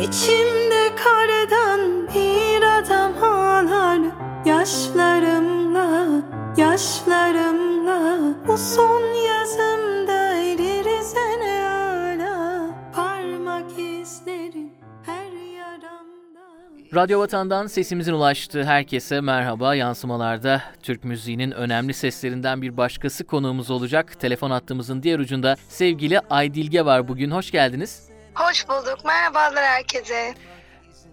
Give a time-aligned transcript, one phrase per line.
[0.00, 4.00] İçimde karadan bir adam ağlar
[4.46, 6.22] Yaşlarımla,
[6.56, 14.72] yaşlarımla Bu son yazımda eririz ne hala Parmak izlerin
[15.06, 16.40] her yaramda
[16.94, 19.74] Radyo Vatan'dan sesimizin ulaştığı herkese merhaba.
[19.74, 24.20] Yansımalarda Türk müziğinin önemli seslerinden bir başkası konuğumuz olacak.
[24.20, 27.30] Telefon hattımızın diğer ucunda sevgili Aydilge var bugün.
[27.30, 28.13] Hoş geldiniz.
[28.34, 29.04] Hoş bulduk.
[29.04, 30.34] Merhabalar herkese.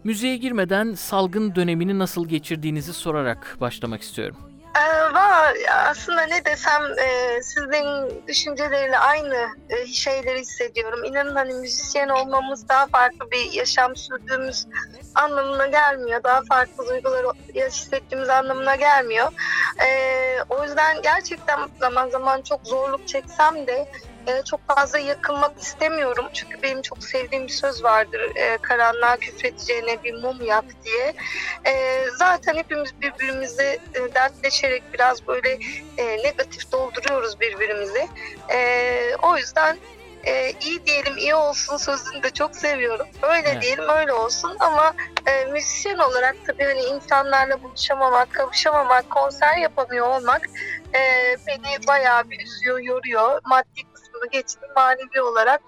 [0.03, 4.38] Müziğe girmeden salgın dönemini nasıl geçirdiğinizi sorarak başlamak istiyorum.
[4.77, 5.53] Ee, valla
[5.89, 11.03] aslında ne desem e, sizin düşünceleriyle aynı e, şeyleri hissediyorum.
[11.03, 14.67] İnanın hani müzisyen olmamız daha farklı bir yaşam sürdüğümüz
[15.16, 16.23] anlamına gelmiyor.
[16.23, 19.31] Daha farklı duyguları hissettiğimiz anlamına gelmiyor.
[19.85, 23.88] Ee, o yüzden gerçekten zaman zaman çok zorluk çeksem de
[24.27, 26.25] e, çok fazla yakınmak istemiyorum.
[26.34, 28.31] Çünkü benim çok sevdiğim bir söz vardır.
[28.35, 31.13] E, karanlığa küfredeceğine bir mum yak diye.
[31.66, 35.59] E, zaten hepimiz birbirimizi e, dertleşerek biraz böyle
[35.97, 38.08] e, negatif dolduruyoruz birbirimizi.
[38.53, 39.77] E, o yüzden
[40.25, 43.08] e, iyi diyelim iyi olsun sözünü de çok seviyorum.
[43.22, 43.61] Öyle Evet.
[43.61, 44.94] diyelim öyle olsun ama
[45.25, 50.42] e, müzisyen olarak tabii hani insanlarla buluşamamak, kavuşamamak, konser yapamıyor olmak
[50.94, 51.02] e,
[51.47, 53.42] beni bayağı bir üzüyor, yoruyor.
[53.45, 53.91] Maddi
[54.22, 55.61] kısmını geçtim manevi olarak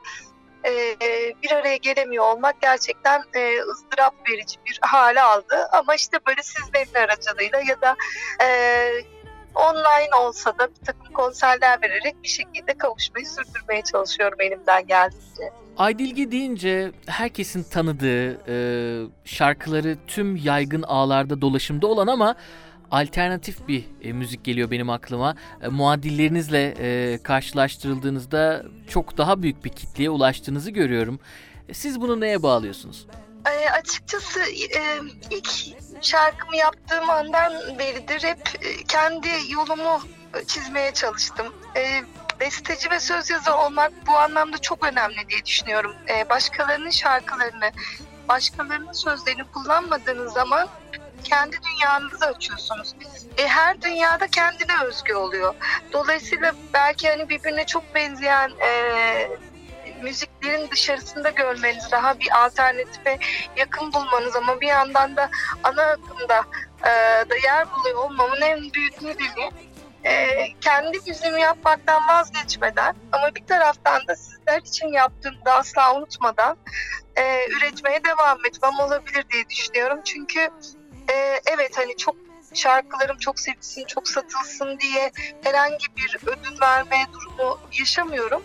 [0.63, 5.67] e, e, bir araya gelemiyor olmak gerçekten e, ızdırap verici bir hale aldı.
[5.71, 7.95] Ama işte böyle sizlerin aracılığıyla ya da
[8.45, 8.89] e,
[9.55, 15.53] online olsa da bir takım konserler vererek bir şekilde kavuşmayı sürdürmeye çalışıyorum elimden geldiğince.
[15.77, 18.55] Aydilge deyince herkesin tanıdığı e,
[19.25, 22.35] şarkıları tüm yaygın ağlarda dolaşımda olan ama
[22.93, 25.35] alternatif bir e, müzik geliyor benim aklıma.
[25.61, 31.19] E, muadillerinizle e, karşılaştırıldığınızda çok daha büyük bir kitleye ulaştığınızı görüyorum.
[31.69, 33.07] E, Siz bunu neye bağlıyorsunuz?
[33.45, 34.81] E, açıkçası e,
[35.31, 35.49] ilk
[36.01, 40.01] şarkımı yaptığım andan beridir hep e, kendi yolumu
[40.47, 41.47] çizmeye çalıştım.
[41.75, 42.01] E,
[42.39, 45.95] besteci ve söz yazarı olmak bu anlamda çok önemli diye düşünüyorum.
[46.09, 47.71] E, başkalarının şarkılarını,
[48.29, 50.67] başkalarının sözlerini kullanmadığınız zaman
[51.23, 52.93] kendi dünyanızı açıyorsunuz.
[53.37, 55.55] E, her dünyada kendine özgü oluyor.
[55.93, 59.29] Dolayısıyla belki hani birbirine çok benzeyen e,
[60.01, 63.19] müziklerin dışarısında görmeniz, daha bir alternatife
[63.57, 65.29] yakın bulmanız ama bir yandan da
[65.63, 66.43] ana akımda
[66.81, 66.89] e,
[67.29, 69.51] da yer buluyor olmamın en büyük nedeni
[70.03, 76.57] e, kendi müziğimi yapmaktan vazgeçmeden ama bir taraftan da sizler için yaptığımı da asla unutmadan
[77.15, 79.99] e, üretmeye devam etmem olabilir diye düşünüyorum.
[80.05, 80.49] Çünkü
[81.09, 82.15] e, evet hani çok
[82.53, 85.11] şarkılarım çok sevilsin, çok satılsın diye
[85.43, 88.43] herhangi bir ödül verme durumu yaşamıyorum.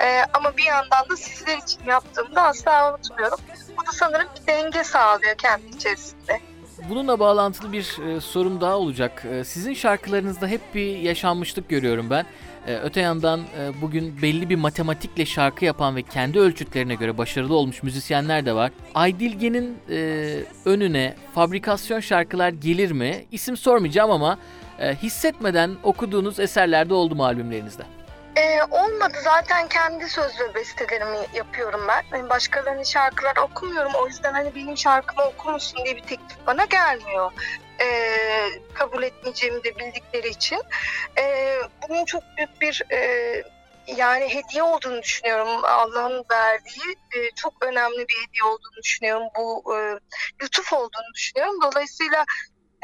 [0.00, 3.38] Ee, ama bir yandan da sizler için yaptığımı da asla unutmuyorum.
[3.76, 6.40] Bu da sanırım bir denge sağlıyor kendi içerisinde.
[6.88, 9.24] Bununla bağlantılı bir e, sorum daha olacak.
[9.32, 12.26] E, sizin şarkılarınızda hep bir yaşanmışlık görüyorum ben.
[12.68, 17.54] E, öte yandan e, bugün belli bir matematikle şarkı yapan ve kendi ölçütlerine göre başarılı
[17.54, 18.70] olmuş müzisyenler de var.
[18.94, 19.98] Aydilge'nin e,
[20.64, 23.24] önüne fabrikasyon şarkılar gelir mi?
[23.32, 24.38] İsim sormayacağım ama
[24.78, 27.82] e, hissetmeden okuduğunuz eserlerde oldu mu albümlerinizde?
[28.36, 32.02] Ee, olmadı zaten kendi söz ve bestelerimi yapıyorum ben.
[32.10, 33.92] Hani başkalarının şarkıları okumuyorum.
[34.02, 37.32] O yüzden hani benim şarkımı okur diye bir teklif bana gelmiyor.
[37.80, 38.17] Ee,
[38.78, 40.62] kabul etmeyeceğimi de bildikleri için.
[41.18, 41.56] Ee,
[41.88, 43.42] bunun çok büyük bir e,
[43.96, 45.64] yani hediye olduğunu düşünüyorum.
[45.64, 49.28] Allah'ın verdiği e, çok önemli bir hediye olduğunu düşünüyorum.
[49.38, 49.98] Bu e,
[50.42, 51.62] lütuf olduğunu düşünüyorum.
[51.62, 52.24] Dolayısıyla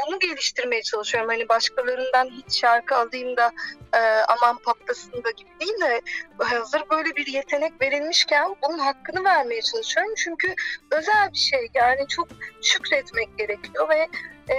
[0.06, 1.30] bunu geliştirmeye çalışıyorum.
[1.30, 3.52] Hani başkalarından hiç şarkı alayım da
[3.94, 6.00] e, aman patlasın da gibi değil de
[6.38, 10.14] hazır böyle bir yetenek verilmişken bunun hakkını vermeye çalışıyorum.
[10.16, 10.54] Çünkü
[10.90, 12.28] özel bir şey yani çok
[12.62, 14.08] şükretmek gerekiyor ve
[14.54, 14.56] e,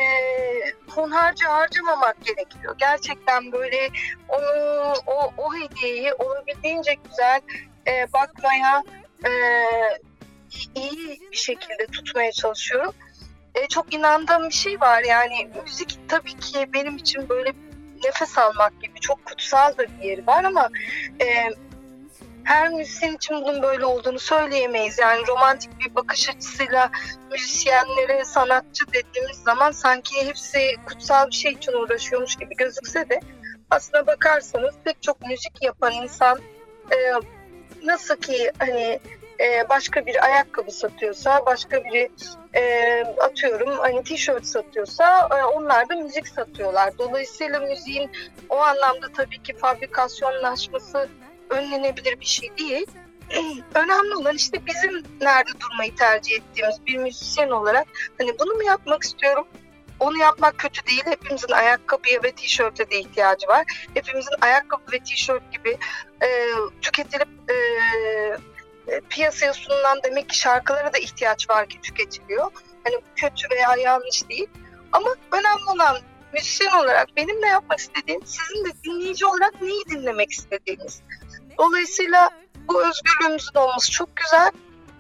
[0.90, 2.76] hunharca harcamamak gerekiyor.
[2.78, 3.90] Gerçekten böyle
[4.30, 7.42] onu o, o hediyeyi olabildiğince güzel
[7.88, 8.84] e, bakmaya
[9.26, 9.32] e,
[10.76, 12.94] iyi bir şekilde tutmaya çalışıyorum.
[13.56, 17.54] E, çok inandığım bir şey var yani müzik tabii ki benim için böyle
[18.06, 20.70] nefes almak gibi çok kutsal da bir yeri var ama
[21.22, 21.26] e,
[22.44, 25.00] her müzisyen için bunun böyle olduğunu söyleyemeyiz.
[25.00, 26.90] Yani romantik bir bakış açısıyla
[27.32, 33.20] müzisyenlere sanatçı dediğimiz zaman sanki hepsi kutsal bir şey için uğraşıyormuş gibi gözükse de
[33.72, 36.40] aslına bakarsanız pek çok müzik yapan insan
[36.92, 36.98] e,
[37.84, 39.00] nasıl ki hani
[39.40, 42.10] e, başka bir ayakkabı satıyorsa, başka biri
[42.54, 46.98] e, atıyorum hani tişört satıyorsa e, onlar da müzik satıyorlar.
[46.98, 48.12] Dolayısıyla müziğin
[48.50, 51.10] o anlamda tabii ki fabrikasyonlaşması
[51.50, 52.88] önlenebilir bir şey değil.
[53.76, 59.04] önemli olan işte bizim nerede durmayı tercih ettiğimiz bir müzisyen olarak hani bunu mu yapmak
[59.04, 59.48] istiyorum?
[60.00, 61.04] Onu yapmak kötü değil.
[61.06, 63.88] Hepimizin ayakkabıya ve tişörte de ihtiyacı var.
[63.94, 65.78] Hepimizin ayakkabı ve tişört gibi
[66.22, 66.28] e,
[66.82, 67.56] tüketilip e,
[69.10, 72.52] piyasaya sunulan demek ki şarkılara da ihtiyaç var ki tüketiliyor.
[72.84, 74.48] Hani kötü veya yanlış değil.
[74.92, 75.98] Ama önemli olan
[76.34, 81.02] müzisyen olarak benim ne yapmak istediğim, sizin de dinleyici olarak neyi dinlemek istediğiniz.
[81.58, 82.30] Dolayısıyla
[82.68, 84.52] bu özgürlüğümüzün olması çok güzel.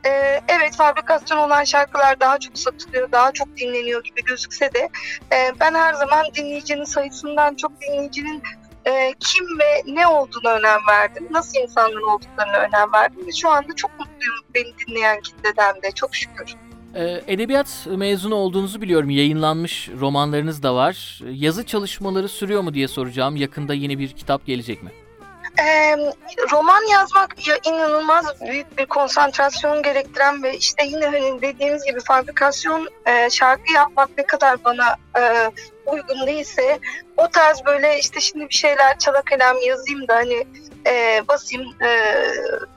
[0.05, 4.89] Ee, evet fabrikasyon olan şarkılar daha çok satılıyor, daha çok dinleniyor gibi gözükse de
[5.31, 8.43] e, ben her zaman dinleyicinin sayısından çok dinleyicinin
[8.85, 11.27] e, kim ve ne olduğunu önem verdim.
[11.31, 13.27] Nasıl insanlar olduklarını önem verdim.
[13.27, 16.55] Ve şu anda çok mutluyum beni dinleyen kitleden de çok şükür.
[16.95, 19.09] Ee, edebiyat mezunu olduğunuzu biliyorum.
[19.09, 21.21] Yayınlanmış romanlarınız da var.
[21.31, 23.35] Yazı çalışmaları sürüyor mu diye soracağım.
[23.35, 24.91] Yakında yeni bir kitap gelecek mi?
[25.59, 25.95] Ee,
[26.51, 32.89] roman yazmak ya inanılmaz büyük bir konsantrasyon gerektiren ve işte yine hani dediğimiz gibi fabrikasyon
[33.05, 35.51] e, şarkı yapmak ne kadar bana e,
[35.85, 36.79] uygun değilse
[37.17, 40.47] o tarz böyle işte şimdi bir şeyler çala kalem yazayım da hani
[40.87, 42.19] e, basayım e,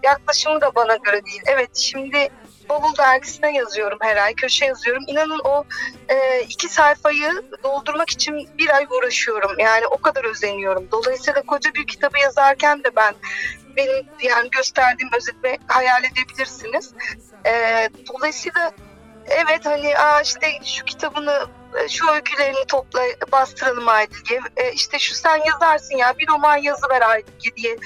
[0.02, 1.42] yaklaşımı da bana göre değil.
[1.46, 2.28] Evet şimdi
[2.68, 5.04] Bavul dergisine yazıyorum her ay, köşe yazıyorum.
[5.06, 5.64] İnanın o
[6.08, 9.58] e, iki sayfayı doldurmak için bir ay uğraşıyorum.
[9.58, 10.88] Yani o kadar özeniyorum.
[10.92, 13.14] Dolayısıyla koca bir kitabı yazarken de ben
[13.76, 16.92] benim yani gösterdiğim özetme hayal edebilirsiniz.
[17.46, 17.52] E,
[18.08, 18.72] dolayısıyla
[19.28, 21.46] evet hani Aa işte şu kitabını
[21.88, 23.00] şu öykülerini topla
[23.32, 24.40] bastıralım Aydilge.
[24.56, 27.76] E, işte şu sen yazarsın ya bir roman yazı ver Aydilge diye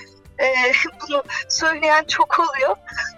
[0.40, 0.72] e,
[1.08, 2.76] bunu söyleyen çok oluyor.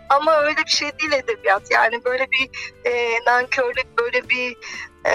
[0.09, 1.71] Ama öyle bir şey değil edebiyat.
[1.71, 2.51] Yani böyle bir
[2.91, 4.57] e, nankörlük, böyle bir
[5.05, 5.13] e,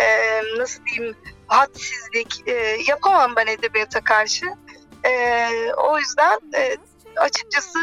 [0.58, 1.16] nasıl diyeyim
[1.48, 4.46] hadsizlik e, yapamam ben edebiyata karşı.
[5.06, 5.48] E,
[5.78, 6.78] o yüzden e,
[7.20, 7.80] açıkçası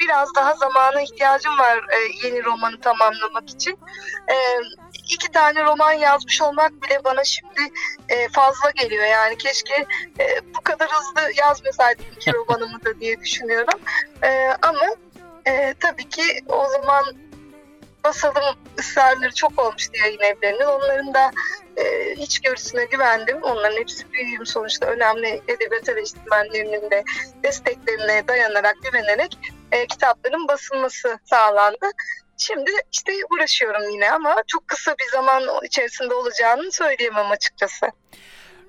[0.00, 3.78] biraz daha zamana ihtiyacım var e, yeni romanı tamamlamak için.
[4.28, 4.36] E,
[5.12, 7.72] iki tane roman yazmış olmak bile bana şimdi
[8.08, 9.04] e, fazla geliyor.
[9.04, 9.86] Yani keşke
[10.20, 13.80] e, bu kadar hızlı yazmasaydım iki romanımı da diye düşünüyorum.
[14.22, 14.86] E, ama
[15.46, 17.04] e, tabii ki o zaman
[18.06, 20.64] basalım ısrarları çok olmuştu yayın evlerinin.
[20.64, 21.30] Onların da
[21.76, 23.42] e, hiç görüşüne güvendim.
[23.42, 27.04] Onların hepsi büyüğüm sonuçta önemli edebiyat eleştirmenlerinin de
[27.42, 29.38] desteklerine dayanarak, güvenerek
[29.72, 31.86] e, kitapların basılması sağlandı.
[32.38, 37.86] Şimdi işte uğraşıyorum yine ama çok kısa bir zaman içerisinde olacağını söyleyemem açıkçası.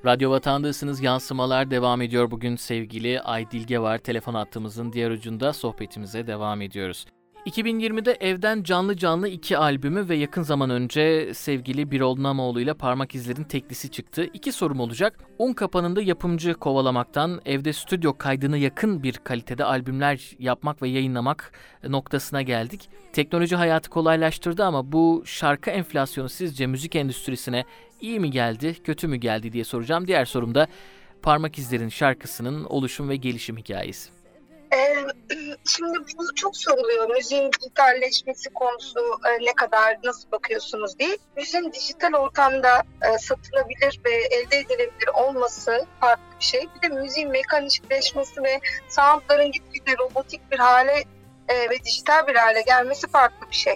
[0.05, 1.01] Radyo Vatan'dasınız.
[1.01, 2.31] Yansımalar devam ediyor.
[2.31, 3.97] Bugün sevgili Aydilge var.
[3.97, 7.05] Telefon attığımızın diğer ucunda sohbetimize devam ediyoruz.
[7.47, 13.15] 2020'de Evden Canlı Canlı iki albümü ve yakın zaman önce sevgili Birol Namoğlu ile Parmak
[13.15, 14.29] İzler'in teklisi çıktı.
[14.33, 15.19] İki sorum olacak.
[15.39, 21.51] Un kapanında yapımcı kovalamaktan evde stüdyo kaydına yakın bir kalitede albümler yapmak ve yayınlamak
[21.87, 22.89] noktasına geldik.
[23.13, 27.65] Teknoloji hayatı kolaylaştırdı ama bu şarkı enflasyonu sizce müzik endüstrisine
[28.01, 30.07] iyi mi geldi, kötü mü geldi diye soracağım.
[30.07, 30.67] Diğer sorum da
[31.21, 34.16] Parmak İzler'in şarkısının oluşum ve gelişim hikayesi.
[34.73, 34.95] Ee,
[35.65, 37.09] şimdi bu çok soruluyor.
[37.09, 41.17] Müziğin dijitalleşmesi konusu e, ne kadar, nasıl bakıyorsunuz diye.
[41.37, 46.67] Müziğin dijital ortamda e, satılabilir ve elde edilebilir olması farklı bir şey.
[46.75, 48.59] Bir de müziğin mekanikleşmesi ve
[48.89, 51.03] soundların gitgide robotik bir hale
[51.47, 53.75] e, ve dijital bir hale gelmesi farklı bir şey.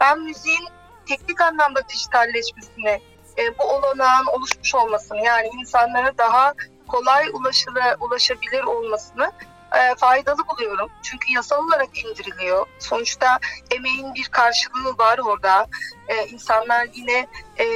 [0.00, 0.68] Ben müziğin
[1.08, 3.00] teknik anlamda dijitalleşmesini,
[3.38, 6.54] e, bu olanağın oluşmuş olmasını yani insanlara daha
[6.88, 9.32] kolay ulaşılır, ulaşabilir olmasını
[9.78, 10.90] e, faydalı buluyorum.
[11.02, 12.66] Çünkü yasal olarak indiriliyor.
[12.78, 13.38] Sonuçta
[13.70, 15.66] emeğin bir karşılığı var orada.
[16.08, 17.26] E, insanlar yine
[17.58, 17.66] e,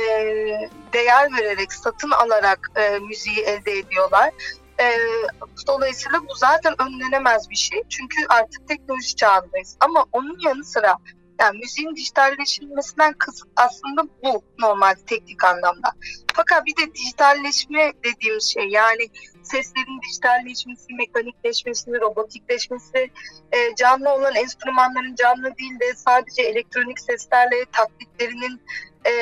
[0.93, 4.31] değer vererek, satın alarak e, müziği elde ediyorlar.
[4.81, 4.97] E,
[5.67, 7.83] dolayısıyla bu zaten önlenemez bir şey.
[7.89, 9.77] Çünkü artık teknoloji çağındayız.
[9.81, 10.97] Ama onun yanı sıra
[11.41, 15.93] yani müziğin dijitalleşmesinden kısıt aslında bu normal teknik anlamda.
[16.35, 19.09] Fakat bir de dijitalleşme dediğimiz şey yani
[19.45, 23.11] seslerin dijitalleşmesi, mekanikleşmesi, robotikleşmesi,
[23.53, 28.63] e, canlı olan enstrümanların canlı değil de sadece elektronik seslerle taklitlerinin
[29.07, 29.13] e,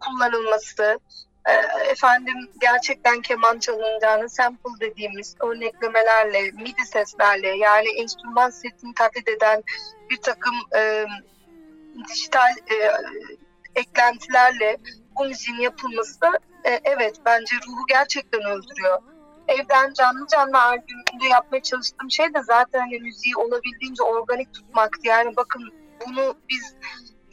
[0.00, 1.00] kullanılması,
[1.48, 1.52] e,
[1.90, 9.62] efendim gerçekten keman çalınacağını sample dediğimiz örneklemelerle, midi seslerle yani enstrüman setini taklit eden
[10.10, 11.06] bir takım e,
[12.08, 12.76] dijital e,
[13.74, 14.76] eklentilerle
[15.18, 16.26] bu müziğin yapılması
[16.64, 19.02] e, evet bence ruhu gerçekten öldürüyor.
[19.48, 25.00] Evden canlı canlı albümünde yapmaya çalıştığım şey de zaten hani müziği olabildiğince organik tutmaktı.
[25.04, 25.72] Yani bakın
[26.06, 26.74] bunu biz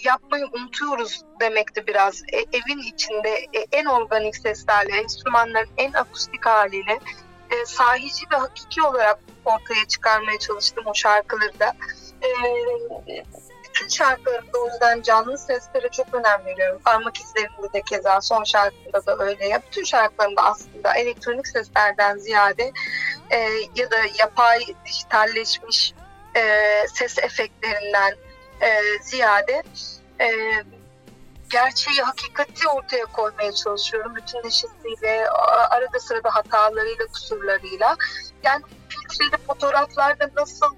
[0.04, 2.24] yapmayı unutuyoruz demekti biraz.
[2.34, 7.00] E, evin içinde e, en organik seslerle, enstrümanların en akustik haliyle
[7.52, 11.74] e, sahici ve hakiki olarak ortaya çıkarmaya çalıştım o şarkıları da.
[13.08, 13.24] e,
[13.76, 16.82] bütün şarkılarımda o yüzden canlı seslere çok önem veriyorum.
[16.86, 19.48] Parmak izlerinde de keza son şarkımda da öyle.
[19.48, 22.72] Ya bütün şarkılarımda aslında elektronik seslerden ziyade
[23.30, 23.38] e,
[23.76, 25.94] ya da yapay dijitalleşmiş
[26.36, 26.42] e,
[26.94, 28.16] ses efektlerinden
[28.62, 29.64] e, ziyade
[30.20, 30.30] e,
[31.50, 34.16] gerçeği, hakikati ortaya koymaya çalışıyorum.
[34.16, 35.30] Bütün neşesiyle,
[35.70, 37.96] arada sırada hatalarıyla, kusurlarıyla.
[38.44, 40.76] Yani filtreli fotoğraflarda nasıl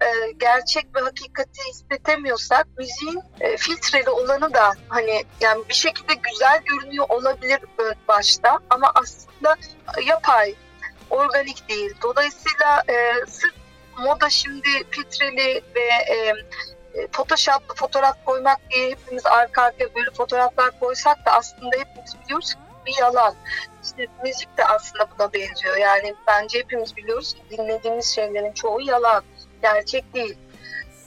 [0.00, 6.62] e, gerçek ve hakikati hissetemiyorsak müziğin e, filtreli olanı da hani yani bir şekilde güzel
[6.64, 7.60] görünüyor olabilir
[8.08, 9.56] başta ama aslında
[10.04, 10.54] yapay,
[11.10, 11.94] organik değil.
[12.02, 13.54] Dolayısıyla e, sırf
[13.98, 16.32] moda şimdi filtreli ve e,
[16.94, 22.54] e Photoshop'lı fotoğraf koymak diye hepimiz arka arkaya böyle fotoğraflar koysak da aslında hepimiz biliyoruz
[22.86, 23.34] bir yalan.
[23.84, 25.76] İşte müzik de aslında buna benziyor.
[25.76, 29.24] Yani bence hepimiz biliyoruz ki dinlediğimiz şeylerin çoğu yalan
[29.62, 30.36] gerçek değil.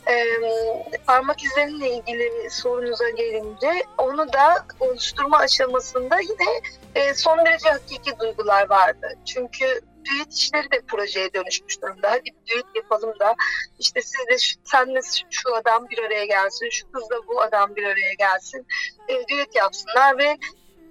[0.07, 6.61] Ee, parmak izlerinle ilgili sorunuza gelince onu da oluşturma aşamasında yine
[6.95, 9.17] e, son derece hakiki duygular vardı.
[9.25, 12.11] Çünkü düet işleri de projeye dönüşmüş durumda.
[12.11, 13.35] Hadi bir düet yapalım da
[13.79, 17.83] işte siz de senle şu adam bir araya gelsin, şu kız da bu adam bir
[17.83, 18.67] araya gelsin,
[19.07, 20.37] e, düet yapsınlar ve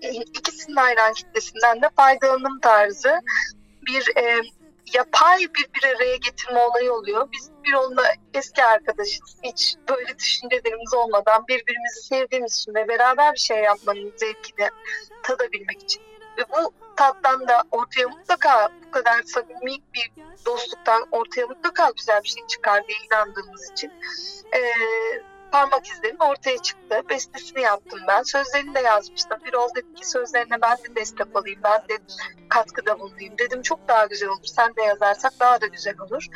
[0.03, 3.21] e, ikisinin hayran kitlesinden de faydalanım tarzı
[3.87, 4.41] bir e,
[4.95, 7.29] yapay bir bir araya getirme olayı oluyor.
[7.33, 9.37] Biz bir onunla eski arkadaşız.
[9.43, 14.71] Hiç böyle düşüncelerimiz olmadan birbirimizi sevdiğimiz için ve beraber bir şey yapmanın zevkini
[15.23, 16.03] tadabilmek için.
[16.39, 20.11] Ve bu tattan da ortaya mutlaka bu kadar samimi bir
[20.47, 23.93] dostluktan ortaya mutlaka güzel bir şey çıkar diye inandığımız için
[24.55, 24.61] e,
[25.53, 27.03] parmak izlerim ortaya çıktı.
[27.11, 28.23] Bestesini yaptım ben.
[28.23, 29.39] Sözlerini de yazmıştım.
[29.47, 31.61] Bir ol dedi ki sözlerine ben de destek olayım.
[31.65, 31.99] Ben de
[32.49, 33.39] katkıda bulunayım.
[33.39, 34.45] Dedim çok daha güzel olur.
[34.45, 36.27] Sen de yazarsak daha da güzel olur.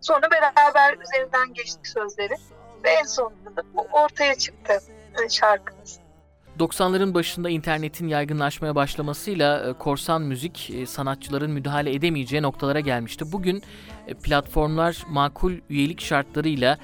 [0.00, 2.34] Sonra beraber üzerinden geçtik sözleri.
[2.84, 4.82] Ve en sonunda da bu ortaya çıktı
[5.30, 6.00] şarkımız.
[6.58, 13.32] 90'ların başında internetin yaygınlaşmaya başlamasıyla e, korsan müzik e, sanatçıların müdahale edemeyeceği noktalara gelmişti.
[13.32, 13.62] Bugün e,
[14.22, 16.78] platformlar makul üyelik şartlarıyla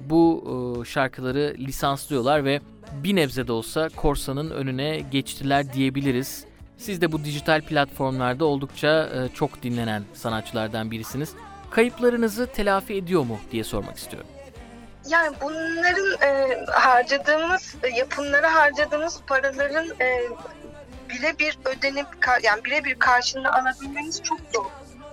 [0.00, 2.60] bu şarkıları lisanslıyorlar ve
[2.92, 6.44] bir nebze de olsa korsanın önüne geçtiler diyebiliriz.
[6.76, 11.34] Siz de bu dijital platformlarda oldukça çok dinlenen sanatçılardan birisiniz.
[11.70, 14.28] Kayıplarınızı telafi ediyor mu diye sormak istiyorum.
[15.10, 20.22] Yani bunların e, harcadığımız, e, yapımlara harcadığımız paraların e,
[21.10, 22.06] birebir ödenip,
[22.42, 24.64] yani birebir karşılığını alabilmemiz çok zor.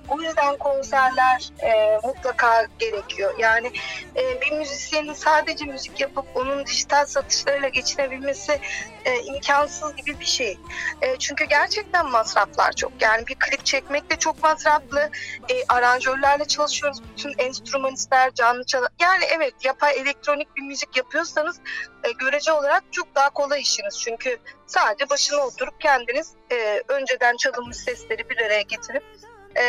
[0.09, 3.33] O yüzden konserler e, mutlaka gerekiyor.
[3.39, 3.71] Yani
[4.15, 8.59] e, bir müzisyenin sadece müzik yapıp onun dijital satışlarıyla geçinebilmesi
[9.05, 10.57] e, imkansız gibi bir şey.
[11.01, 12.91] E, çünkü gerçekten masraflar çok.
[13.01, 15.09] Yani bir klip çekmek de çok masraflı.
[15.49, 16.99] E, aranjörlerle çalışıyoruz.
[17.11, 18.89] Bütün enstrümanistler canlı çalan.
[18.99, 21.59] Yani evet yapay elektronik bir müzik yapıyorsanız
[22.03, 23.99] e, görece olarak çok daha kolay işiniz.
[23.99, 29.03] Çünkü sadece başına oturup kendiniz e, önceden çalınmış sesleri bir araya getirip
[29.57, 29.65] e,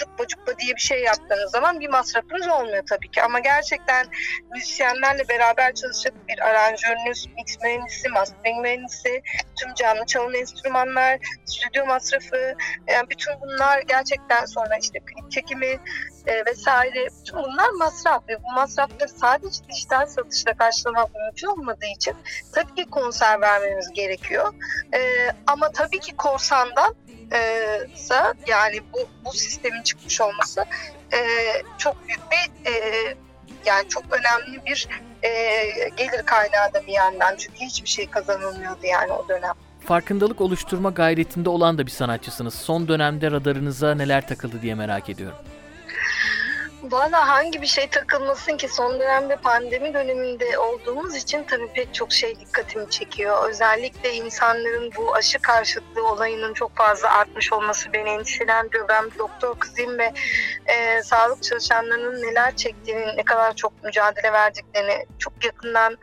[0.00, 3.22] cukba cukba diye bir şey yaptığınız zaman bir masrafınız olmuyor tabii ki.
[3.22, 4.06] Ama gerçekten
[4.52, 9.22] müzisyenlerle beraber çalışacak bir aranjörünüz, mix mühendisi, mastering mühendisi,
[9.60, 12.54] tüm canlı çalan enstrümanlar, stüdyo masrafı,
[12.86, 15.80] yani bütün bunlar gerçekten sonra işte klip çekimi
[16.26, 22.16] e, vesaire bütün bunlar masraf ve bu masrafları sadece dijital satışla karşılamak mümkün olmadığı için
[22.52, 24.54] tabii ki konser vermemiz gerekiyor.
[24.94, 25.00] E,
[25.46, 26.94] ama tabii ki korsandan
[27.94, 28.14] ise
[28.46, 30.64] yani bu, bu sistemin çıkmış olması
[31.12, 31.18] e,
[31.78, 32.74] çok büyük bir e,
[33.66, 34.88] yani çok önemli bir
[35.22, 35.30] e,
[35.96, 39.52] gelir kaynağı da bir yandan çünkü hiçbir şey kazanılmıyordu yani o dönem.
[39.80, 42.54] Farkındalık oluşturma gayretinde olan da bir sanatçısınız.
[42.54, 45.38] Son dönemde radarınıza neler takıldı diye merak ediyorum.
[46.90, 52.12] Valla hangi bir şey takılmasın ki son dönemde pandemi döneminde olduğumuz için tabii pek çok
[52.12, 53.48] şey dikkatimi çekiyor.
[53.48, 58.88] Özellikle insanların bu aşı karşıtlığı olayının çok fazla artmış olması beni endişelendiriyor.
[58.88, 60.12] Ben bir doktor kızıyım ve
[60.66, 65.98] e, sağlık çalışanlarının neler çektiğini, ne kadar çok mücadele verdiklerini çok yakından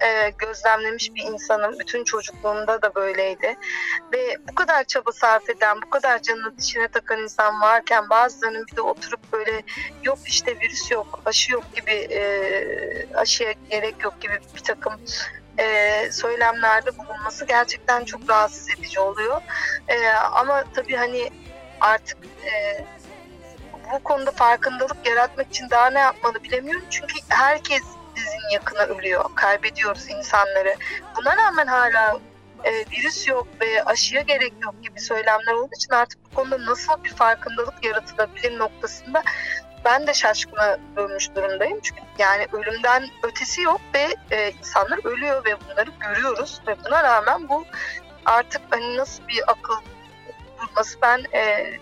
[0.00, 1.78] e, gözlemlemiş bir insanım.
[1.78, 3.56] Bütün çocukluğumda da böyleydi.
[4.12, 8.76] Ve bu kadar çaba sarf eden, bu kadar canını dişine takan insan varken bazılarının bir
[8.76, 9.62] de oturup böyle
[10.02, 12.22] yok işte virüs yok, aşı yok gibi, e,
[13.14, 14.92] aşıya gerek yok gibi bir takım
[15.58, 19.42] e, söylemlerde bulunması gerçekten çok rahatsız edici oluyor.
[19.88, 21.30] E, ama tabii hani
[21.80, 22.84] artık e,
[23.92, 26.84] bu konuda farkındalık yaratmak için daha ne yapmalı bilemiyorum.
[26.90, 27.82] Çünkü herkes
[28.16, 30.76] dizin yakına ölüyor, kaybediyoruz insanları.
[31.16, 32.20] Buna rağmen hala
[32.64, 37.04] e, virüs yok ve aşıya gerek yok gibi söylemler olduğu için artık bu konuda nasıl
[37.04, 39.22] bir farkındalık yaratılabilir noktasında
[39.84, 41.80] ben de şaşkına dönmüş durumdayım.
[41.80, 46.60] Çünkü yani ölümden ötesi yok ve e, insanlar ölüyor ve bunları görüyoruz.
[46.66, 47.64] Ve buna rağmen bu
[48.24, 49.76] artık hani nasıl bir akıl
[50.60, 51.72] bulması ben e,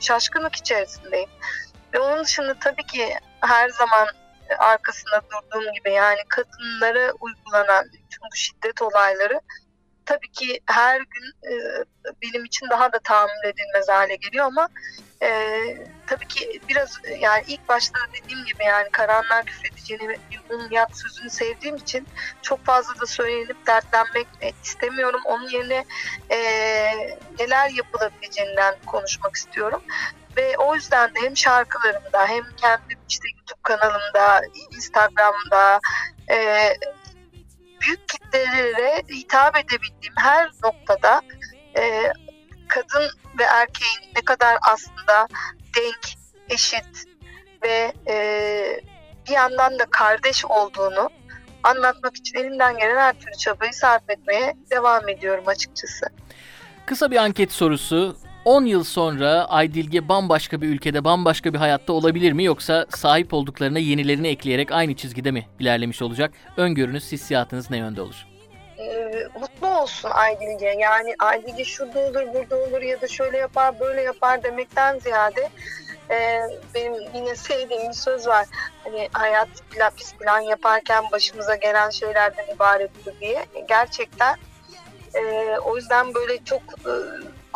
[0.00, 1.30] şaşkınlık içerisindeyim.
[1.94, 4.08] Ve onun dışında tabii ki her zaman
[4.58, 9.40] arkasında durduğum gibi yani kadınlara uygulanan tüm bu şiddet olayları
[10.06, 11.84] tabii ki her gün e,
[12.22, 14.68] benim için daha da tahammül edilmez hale geliyor ama
[15.22, 15.28] e,
[16.06, 20.16] tabii ki biraz yani ilk başta dediğim gibi yani karanlığa küfredeceğini ve
[20.50, 22.06] onun yat sözünü sevdiğim için
[22.42, 24.26] çok fazla da söylenip dertlenmek
[24.64, 25.20] istemiyorum.
[25.24, 25.84] Onun yerine
[26.30, 26.38] e,
[27.38, 29.82] neler yapılabileceğinden konuşmak istiyorum.
[30.36, 34.42] Ve o yüzden de hem şarkılarımda hem kendi işte YouTube kanalımda,
[34.76, 35.80] Instagram'da
[36.30, 36.36] e,
[37.86, 41.22] büyük kitlelere hitap edebildiğim her noktada
[41.78, 42.12] e,
[42.68, 45.28] kadın ve erkeğin ne kadar aslında
[45.76, 46.16] denk,
[46.48, 47.04] eşit
[47.62, 48.16] ve e,
[49.28, 51.10] bir yandan da kardeş olduğunu
[51.62, 56.06] anlatmak için elimden gelen her türlü çabayı sarf etmeye devam ediyorum açıkçası.
[56.86, 58.16] Kısa bir anket sorusu.
[58.46, 63.78] 10 yıl sonra Aydilge bambaşka bir ülkede, bambaşka bir hayatta olabilir mi yoksa sahip olduklarına
[63.78, 66.30] yenilerini ekleyerek aynı çizgide mi ilerlemiş olacak?
[66.56, 68.26] Öngörünüz, hissiyatınız ne yönde olur?
[68.78, 70.66] Ee, mutlu olsun Aydilge.
[70.66, 75.50] Yani Aydilge şurada olur, burada olur ya da şöyle yapar, böyle yapar demekten ziyade
[76.10, 76.40] e,
[76.74, 78.46] benim yine sevdiğim bir söz var.
[78.84, 83.46] Hani hayat plan, biz plan yaparken başımıza gelen şeylerden ibarettir diye.
[83.68, 84.36] Gerçekten
[85.14, 85.22] e,
[85.64, 86.92] o yüzden böyle çok e,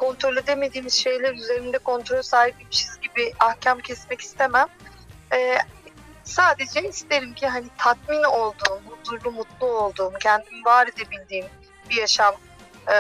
[0.01, 4.67] kontrol edemediğimiz şeyler üzerinde kontrol sahibiymişiz gibi ahkam kesmek istemem.
[5.33, 5.59] Ee,
[6.25, 11.47] sadece isterim ki hani tatmin olduğum, huzurlu, mutlu olduğum, kendimi var edebildiğim
[11.91, 12.35] bir yaşam
[12.89, 12.95] e,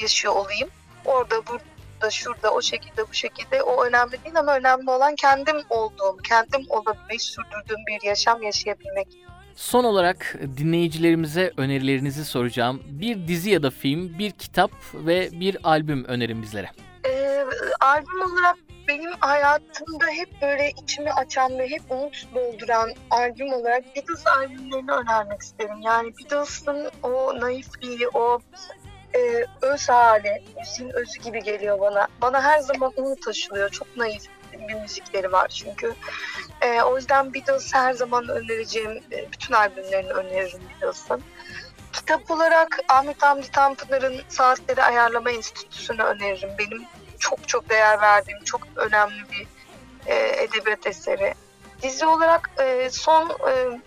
[0.00, 0.68] yaşıyor olayım.
[1.04, 6.16] Orada, burada, şurada, o şekilde, bu şekilde o önemli değil ama önemli olan kendim olduğum,
[6.28, 9.08] kendim olabilmeyi sürdürdüğüm bir yaşam yaşayabilmek.
[9.56, 12.82] Son olarak dinleyicilerimize önerilerinizi soracağım.
[12.86, 16.70] Bir dizi ya da film, bir kitap ve bir albüm önerin bizlere.
[17.06, 17.44] Ee,
[17.80, 18.56] albüm olarak
[18.88, 25.40] benim hayatımda hep böyle içimi açan ve hep umut dolduran albüm olarak Beatles albümlerini önermek
[25.40, 25.80] isterim.
[25.82, 28.38] Yani Beatles'ın o naifliği, o
[29.14, 32.08] e, öz hali, müziğin özü gibi geliyor bana.
[32.22, 33.70] Bana her zaman onu taşılıyor.
[33.70, 34.22] Çok naif
[34.70, 35.94] bir müzikleri var çünkü.
[36.60, 41.22] E, o yüzden Beatles her zaman önereceğim e, bütün albümlerini öneririm Beatles'ın.
[41.92, 46.50] Kitap olarak Ahmet Hamdi Tanpınar'ın Saatleri Ayarlama Enstitüsü'nü öneririm.
[46.58, 46.82] Benim
[47.18, 49.46] çok çok değer verdiğim, çok önemli bir
[50.06, 51.34] e, edebiyat eseri.
[51.82, 53.80] Dizi olarak e, son e,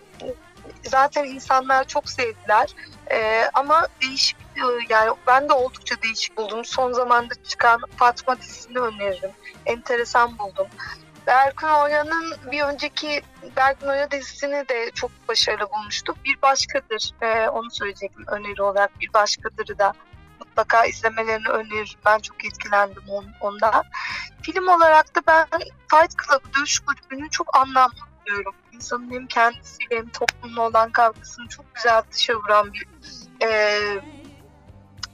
[0.88, 2.74] zaten insanlar çok sevdiler.
[3.10, 6.64] E, ama değişik e, yani ben de oldukça değişik buldum.
[6.64, 9.30] Son zamanda çıkan Fatma dizisini öneririm.
[9.66, 10.66] Enteresan buldum.
[11.26, 13.22] Berkun Oya'nın bir önceki
[13.56, 16.16] Berkun Oya dizisini de çok başarılı bulmuştuk.
[16.24, 19.00] Bir başkadır, e, onu söyleyecektim öneri olarak.
[19.00, 19.92] Bir başkadırı da
[20.40, 21.98] mutlaka izlemelerini öneririm.
[22.06, 23.02] Ben çok etkilendim
[23.40, 23.84] ondan.
[24.42, 25.46] Film olarak da ben
[25.90, 28.54] Fight Club Dövüş Kulübü'nü çok anlamlı buluyorum.
[28.72, 32.86] İnsanın hem kendisiyle hem toplumla olan kavgasını çok güzel dışa vuran bir
[33.46, 33.80] e,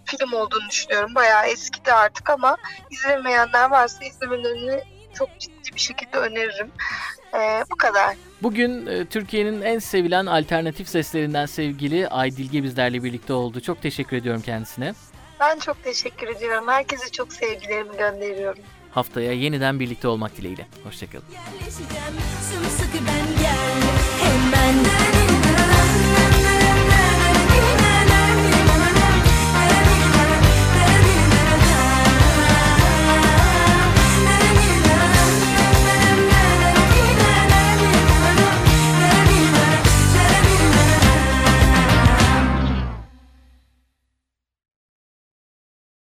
[0.04, 1.14] film olduğunu düşünüyorum.
[1.14, 2.56] Bayağı eskidi artık ama
[2.90, 4.80] izlemeyenler varsa izlemelerini
[5.18, 6.70] çok ciddi bir şekilde öneririm.
[7.34, 8.16] Ee, bu kadar.
[8.42, 13.60] Bugün e, Türkiye'nin en sevilen alternatif seslerinden sevgili Aydilge bizlerle birlikte oldu.
[13.60, 14.94] Çok teşekkür ediyorum kendisine.
[15.40, 16.68] Ben çok teşekkür ediyorum.
[16.68, 18.62] Herkese çok sevgilerimi gönderiyorum.
[18.90, 20.66] Haftaya yeniden birlikte olmak dileğiyle.
[20.84, 21.24] Hoşçakalın.